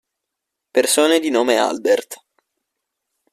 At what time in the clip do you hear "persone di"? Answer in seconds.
0.71-1.29